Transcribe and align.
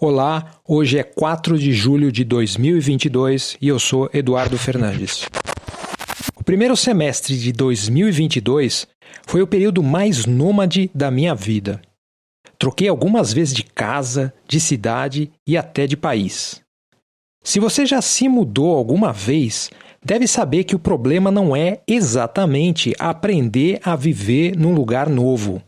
Olá, 0.00 0.52
hoje 0.64 0.96
é 0.96 1.02
4 1.02 1.58
de 1.58 1.72
julho 1.72 2.12
de 2.12 2.22
2022 2.22 3.56
e 3.60 3.66
eu 3.66 3.80
sou 3.80 4.08
Eduardo 4.14 4.56
Fernandes. 4.56 5.26
O 6.36 6.44
primeiro 6.44 6.76
semestre 6.76 7.36
de 7.36 7.50
2022 7.50 8.86
foi 9.26 9.42
o 9.42 9.46
período 9.46 9.82
mais 9.82 10.24
nômade 10.24 10.88
da 10.94 11.10
minha 11.10 11.34
vida. 11.34 11.82
Troquei 12.56 12.86
algumas 12.86 13.32
vezes 13.32 13.52
de 13.52 13.64
casa, 13.64 14.32
de 14.46 14.60
cidade 14.60 15.32
e 15.44 15.56
até 15.56 15.84
de 15.84 15.96
país. 15.96 16.60
Se 17.42 17.58
você 17.58 17.84
já 17.84 18.00
se 18.00 18.28
mudou 18.28 18.76
alguma 18.76 19.12
vez, 19.12 19.68
deve 20.00 20.28
saber 20.28 20.62
que 20.62 20.76
o 20.76 20.78
problema 20.78 21.28
não 21.28 21.56
é 21.56 21.80
exatamente 21.88 22.94
aprender 23.00 23.80
a 23.82 23.96
viver 23.96 24.56
num 24.56 24.72
lugar 24.72 25.08
novo, 25.08 25.60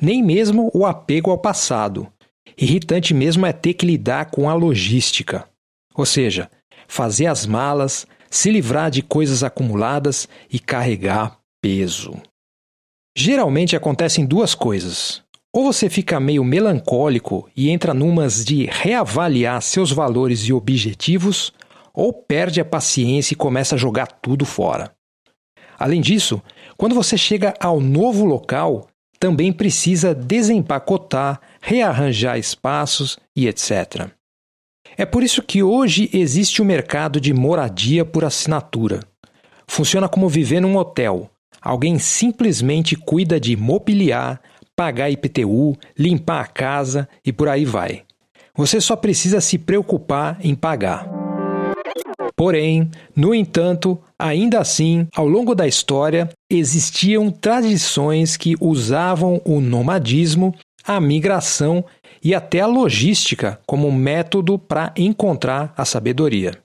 nem 0.00 0.22
mesmo 0.22 0.70
o 0.72 0.86
apego 0.86 1.32
ao 1.32 1.38
passado 1.38 2.06
Irritante 2.56 3.14
mesmo 3.14 3.46
é 3.46 3.52
ter 3.52 3.74
que 3.74 3.86
lidar 3.86 4.26
com 4.30 4.48
a 4.48 4.54
logística. 4.54 5.48
Ou 5.94 6.06
seja, 6.06 6.50
fazer 6.86 7.26
as 7.26 7.46
malas, 7.46 8.06
se 8.30 8.50
livrar 8.50 8.90
de 8.90 9.02
coisas 9.02 9.42
acumuladas 9.42 10.28
e 10.50 10.58
carregar 10.58 11.38
peso. 11.60 12.14
Geralmente 13.16 13.76
acontecem 13.76 14.24
duas 14.24 14.54
coisas. 14.54 15.22
Ou 15.54 15.64
você 15.64 15.90
fica 15.90 16.18
meio 16.18 16.42
melancólico 16.42 17.48
e 17.54 17.68
entra 17.68 17.92
numas 17.92 18.42
de 18.42 18.64
reavaliar 18.64 19.60
seus 19.60 19.92
valores 19.92 20.40
e 20.40 20.52
objetivos, 20.52 21.52
ou 21.92 22.10
perde 22.10 22.58
a 22.58 22.64
paciência 22.64 23.34
e 23.34 23.36
começa 23.36 23.74
a 23.74 23.78
jogar 23.78 24.06
tudo 24.06 24.46
fora. 24.46 24.94
Além 25.78 26.00
disso, 26.00 26.40
quando 26.78 26.94
você 26.94 27.18
chega 27.18 27.52
ao 27.60 27.80
novo 27.80 28.24
local, 28.24 28.88
também 29.22 29.52
precisa 29.52 30.12
desempacotar, 30.12 31.40
rearranjar 31.60 32.36
espaços 32.36 33.16
e 33.36 33.46
etc. 33.46 34.08
É 34.96 35.06
por 35.06 35.22
isso 35.22 35.40
que 35.40 35.62
hoje 35.62 36.10
existe 36.12 36.60
o 36.60 36.64
mercado 36.64 37.20
de 37.20 37.32
moradia 37.32 38.04
por 38.04 38.24
assinatura. 38.24 38.98
Funciona 39.64 40.08
como 40.08 40.28
viver 40.28 40.58
num 40.58 40.76
hotel. 40.76 41.30
Alguém 41.60 42.00
simplesmente 42.00 42.96
cuida 42.96 43.38
de 43.38 43.56
mobiliar, 43.56 44.40
pagar 44.74 45.08
IPTU, 45.08 45.76
limpar 45.96 46.40
a 46.40 46.46
casa 46.48 47.08
e 47.24 47.32
por 47.32 47.48
aí 47.48 47.64
vai. 47.64 48.02
Você 48.56 48.80
só 48.80 48.96
precisa 48.96 49.40
se 49.40 49.56
preocupar 49.56 50.36
em 50.42 50.56
pagar. 50.56 51.21
Porém, 52.42 52.90
no 53.14 53.32
entanto, 53.32 53.96
ainda 54.18 54.58
assim, 54.58 55.06
ao 55.14 55.28
longo 55.28 55.54
da 55.54 55.64
história, 55.64 56.28
existiam 56.50 57.30
tradições 57.30 58.36
que 58.36 58.56
usavam 58.60 59.40
o 59.44 59.60
nomadismo, 59.60 60.52
a 60.84 61.00
migração 61.00 61.84
e 62.20 62.34
até 62.34 62.58
a 62.58 62.66
logística 62.66 63.60
como 63.64 63.92
método 63.92 64.58
para 64.58 64.92
encontrar 64.96 65.72
a 65.76 65.84
sabedoria. 65.84 66.58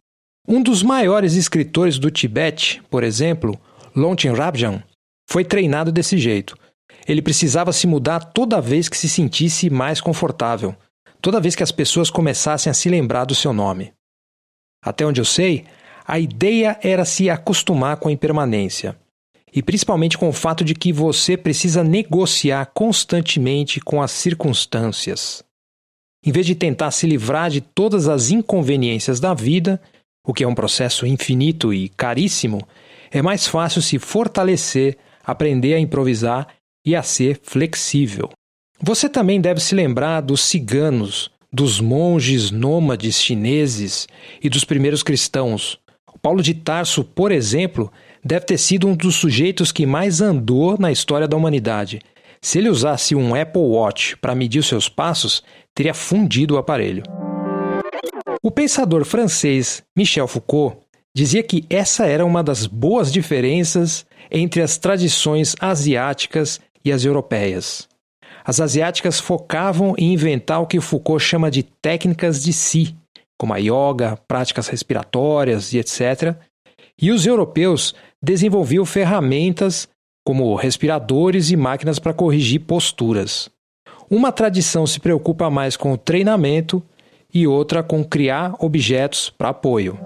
Um 0.48 0.64
dos 0.64 0.82
maiores 0.82 1.36
escritores 1.36 2.00
do 2.00 2.10
Tibete, 2.10 2.82
por 2.90 3.04
exemplo, 3.04 3.56
Longchen 3.96 4.34
Rabjan, 4.34 4.82
foi 5.30 5.46
treinado 5.46 5.92
desse 5.92 6.18
jeito. 6.18 6.58
Ele 7.08 7.22
precisava 7.22 7.72
se 7.72 7.86
mudar 7.86 8.22
toda 8.22 8.60
vez 8.60 8.90
que 8.90 8.98
se 8.98 9.08
sentisse 9.08 9.70
mais 9.70 10.02
confortável, 10.02 10.76
toda 11.22 11.40
vez 11.40 11.56
que 11.56 11.62
as 11.62 11.72
pessoas 11.72 12.10
começassem 12.10 12.68
a 12.68 12.74
se 12.74 12.90
lembrar 12.90 13.26
do 13.26 13.36
seu 13.36 13.54
nome. 13.54 13.94
Até 14.88 15.06
onde 15.06 15.20
eu 15.20 15.26
sei, 15.26 15.66
a 16.08 16.18
ideia 16.18 16.80
era 16.82 17.04
se 17.04 17.30
acostumar 17.30 17.98
com 17.98 18.08
a 18.08 18.12
impermanência. 18.12 18.96
E 19.54 19.62
principalmente 19.62 20.18
com 20.18 20.30
o 20.30 20.34
fato 20.34 20.64
de 20.64 20.74
que 20.74 20.94
você 20.94 21.36
precisa 21.36 21.84
negociar 21.84 22.72
constantemente 22.74 23.82
com 23.82 24.02
as 24.02 24.12
circunstâncias. 24.12 25.44
Em 26.26 26.32
vez 26.32 26.46
de 26.46 26.56
tentar 26.56 26.92
se 26.92 27.06
livrar 27.06 27.50
de 27.50 27.60
todas 27.60 28.08
as 28.08 28.32
inconveniências 28.32 29.20
da 29.20 29.34
vida, 29.34 29.82
o 30.26 30.34
que 30.34 30.44
é 30.44 30.48
um 30.48 30.56
processo 30.56 31.06
infinito 31.06 31.74
e 31.74 31.90
caríssimo, 31.90 32.66
é 33.12 33.22
mais 33.22 33.46
fácil 33.46 33.82
se 33.82 34.00
fortalecer, 34.00 34.98
aprender 35.24 35.74
a 35.74 35.80
improvisar 35.80 36.48
e 36.86 36.96
a 36.96 37.04
ser 37.04 37.40
flexível. 37.44 38.30
Você 38.82 39.10
também 39.10 39.42
deve 39.42 39.60
se 39.60 39.76
lembrar 39.76 40.22
dos 40.22 40.42
ciganos, 40.42 41.32
dos 41.52 41.80
monges 41.80 42.52
nômades 42.52 43.22
chineses 43.22 44.08
e 44.42 44.50
dos 44.50 44.64
primeiros 44.64 45.04
cristãos. 45.04 45.80
Paulo 46.22 46.42
de 46.42 46.54
Tarso, 46.54 47.04
por 47.04 47.32
exemplo, 47.32 47.92
deve 48.24 48.46
ter 48.46 48.58
sido 48.58 48.88
um 48.88 48.96
dos 48.96 49.16
sujeitos 49.16 49.72
que 49.72 49.86
mais 49.86 50.20
andou 50.20 50.78
na 50.78 50.92
história 50.92 51.28
da 51.28 51.38
humanidade. 51.38 52.02
Se 52.42 52.58
ele 52.58 52.70
usasse 52.70 53.16
um 53.16 53.34
Apple 53.34 53.62
Watch 53.62 54.18
para 54.18 54.36
medir 54.36 54.64
seus 54.64 54.90
passos, 54.90 55.44
teria 55.74 55.94
fundido 55.94 56.56
o 56.56 56.58
aparelho. 56.58 57.04
O 58.44 58.52
pensador 58.52 59.06
francês 59.06 59.84
Michel 59.96 60.28
Foucault 60.28 60.78
dizia 61.16 61.42
que 61.42 61.66
essa 61.70 62.06
era 62.06 62.26
uma 62.26 62.44
das 62.44 62.66
boas 62.66 63.12
diferenças 63.12 64.06
entre 64.30 64.62
as 64.62 64.78
tradições 64.78 65.56
asiáticas 65.60 66.60
e 66.84 66.92
as 66.92 67.04
europeias. 67.06 67.88
As 68.48 68.62
asiáticas 68.62 69.20
focavam 69.20 69.94
em 69.98 70.14
inventar 70.14 70.62
o 70.62 70.66
que 70.66 70.80
Foucault 70.80 71.22
chama 71.22 71.52
de 71.52 71.64
técnicas 71.64 72.42
de 72.42 72.54
si, 72.54 72.96
como 73.38 73.54
a 73.54 73.58
yoga, 73.58 74.18
práticas 74.26 74.70
respiratórias 74.70 75.74
e 75.74 75.80
etc. 75.80 76.34
E 76.98 77.12
os 77.12 77.26
europeus 77.26 77.94
desenvolviam 78.24 78.86
ferramentas 78.86 79.90
como 80.26 80.56
respiradores 80.56 81.52
e 81.52 81.58
máquinas 81.58 82.00
para 82.00 82.14
corrigir 82.14 82.62
posturas. 82.62 83.50
Uma 84.10 84.32
tradição 84.32 84.88
se 84.88 85.02
preocupa 85.02 85.50
mais 85.50 85.76
com 85.76 85.92
o 85.92 85.98
treinamento 85.98 86.82
e 87.34 87.46
outra 87.46 87.84
com 87.84 88.02
criar 88.02 88.56
objetos 88.60 89.30
para 89.30 89.50
apoio. 89.50 90.00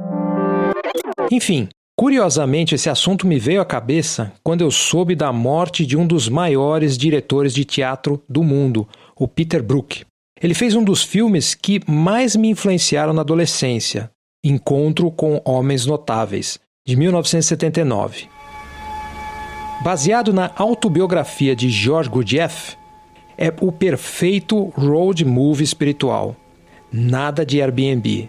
Enfim, 1.32 1.70
Curiosamente, 2.02 2.74
esse 2.74 2.90
assunto 2.90 3.28
me 3.28 3.38
veio 3.38 3.62
à 3.62 3.66
cabeça 3.66 4.34
quando 4.44 4.62
eu 4.62 4.72
soube 4.72 5.14
da 5.14 5.32
morte 5.32 5.86
de 5.86 5.96
um 5.96 6.08
dos 6.08 6.28
maiores 6.28 6.98
diretores 6.98 7.54
de 7.54 7.64
teatro 7.64 8.24
do 8.28 8.44
mundo, 8.44 8.90
o 9.16 9.28
Peter 9.28 9.62
Brook. 9.62 10.04
Ele 10.42 10.56
fez 10.56 10.74
um 10.74 10.84
dos 10.84 11.04
filmes 11.04 11.54
que 11.54 11.80
mais 11.88 12.36
me 12.36 12.50
influenciaram 12.50 13.14
na 13.14 13.22
adolescência, 13.22 14.10
Encontro 14.44 15.12
com 15.12 15.40
Homens 15.46 15.86
Notáveis, 15.86 16.60
de 16.88 16.96
1979. 16.96 18.28
Baseado 19.84 20.34
na 20.34 20.50
autobiografia 20.56 21.56
de 21.56 21.70
George 21.70 22.10
Gurdjieff, 22.10 22.76
é 23.38 23.54
o 23.62 23.72
perfeito 23.72 24.74
road 24.76 25.24
movie 25.24 25.64
espiritual. 25.64 26.36
Nada 26.92 27.46
de 27.46 27.62
Airbnb, 27.62 28.28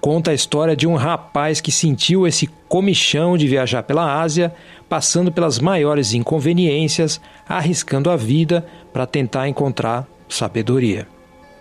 conta 0.00 0.30
a 0.30 0.34
história 0.34 0.76
de 0.76 0.86
um 0.86 0.94
rapaz 0.94 1.60
que 1.60 1.72
sentiu 1.72 2.26
esse 2.26 2.46
comichão 2.68 3.36
de 3.36 3.48
viajar 3.48 3.82
pela 3.82 4.20
Ásia, 4.20 4.54
passando 4.88 5.32
pelas 5.32 5.58
maiores 5.58 6.14
inconveniências, 6.14 7.20
arriscando 7.48 8.10
a 8.10 8.16
vida 8.16 8.66
para 8.92 9.06
tentar 9.06 9.48
encontrar 9.48 10.06
sabedoria. 10.28 11.06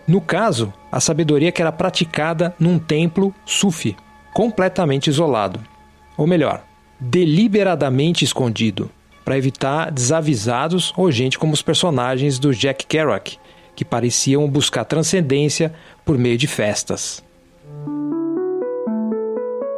No 0.07 0.21
caso, 0.21 0.73
a 0.91 0.99
sabedoria 0.99 1.51
que 1.51 1.61
era 1.61 1.71
praticada 1.71 2.55
num 2.59 2.79
templo 2.79 3.33
sufi, 3.45 3.95
completamente 4.33 5.09
isolado. 5.09 5.59
Ou 6.15 6.25
melhor, 6.25 6.63
deliberadamente 6.99 8.23
escondido, 8.23 8.89
para 9.25 9.37
evitar 9.37 9.91
desavisados 9.91 10.93
ou 10.95 11.11
gente 11.11 11.37
como 11.37 11.53
os 11.53 11.61
personagens 11.61 12.39
do 12.39 12.53
Jack 12.53 12.85
Kerouac, 12.85 13.37
que 13.75 13.83
pareciam 13.83 14.49
buscar 14.49 14.85
transcendência 14.85 15.73
por 16.05 16.17
meio 16.17 16.37
de 16.37 16.47
festas. 16.47 17.26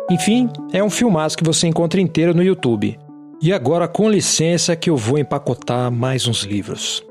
Enfim, 0.10 0.50
é 0.74 0.84
um 0.84 0.90
filmaço 0.90 1.38
que 1.38 1.44
você 1.44 1.68
encontra 1.68 2.02
inteiro 2.02 2.34
no 2.34 2.42
YouTube. 2.42 2.98
E 3.42 3.54
agora, 3.54 3.88
com 3.88 4.10
licença, 4.10 4.76
que 4.76 4.90
eu 4.90 4.98
vou 4.98 5.20
empacotar 5.20 5.92
mais 5.92 6.28
uns 6.28 6.44
livros. 6.44 7.04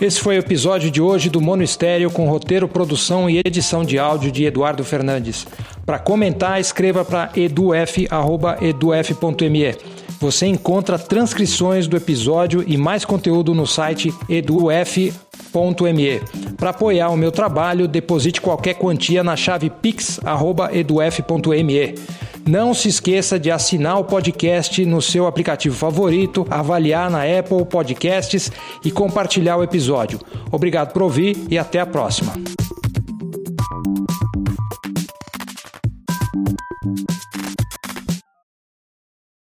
Esse 0.00 0.20
foi 0.20 0.36
o 0.36 0.40
episódio 0.40 0.90
de 0.90 1.00
hoje 1.00 1.30
do 1.30 1.40
Mono 1.40 1.62
Estéreo 1.62 2.10
com 2.10 2.28
roteiro, 2.28 2.68
produção 2.68 3.30
e 3.30 3.38
edição 3.38 3.84
de 3.84 3.98
áudio 3.98 4.30
de 4.30 4.44
Eduardo 4.44 4.84
Fernandes. 4.84 5.46
Para 5.86 5.98
comentar, 5.98 6.60
escreva 6.60 7.04
para 7.04 7.30
eduf.eduf.me. 7.34 8.08
Você 10.20 10.46
encontra 10.46 10.98
transcrições 10.98 11.86
do 11.86 11.96
episódio 11.96 12.62
e 12.66 12.76
mais 12.76 13.04
conteúdo 13.04 13.54
no 13.54 13.66
site 13.66 14.12
eduf.me. 14.28 15.31
Para 16.56 16.70
apoiar 16.70 17.10
o 17.10 17.16
meu 17.16 17.30
trabalho, 17.30 17.86
deposite 17.86 18.40
qualquer 18.40 18.74
quantia 18.74 19.22
na 19.22 19.36
chave 19.36 19.70
pix@eduf.me. 19.70 21.94
Não 22.46 22.74
se 22.74 22.88
esqueça 22.88 23.38
de 23.38 23.50
assinar 23.50 23.98
o 24.00 24.04
podcast 24.04 24.84
no 24.84 25.00
seu 25.00 25.28
aplicativo 25.28 25.76
favorito, 25.76 26.44
avaliar 26.50 27.08
na 27.08 27.22
Apple 27.22 27.64
Podcasts 27.66 28.50
e 28.84 28.90
compartilhar 28.90 29.56
o 29.56 29.62
episódio. 29.62 30.18
Obrigado 30.50 30.92
por 30.92 31.02
ouvir 31.02 31.36
e 31.48 31.56
até 31.56 31.78
a 31.78 31.86
próxima. 31.86 32.32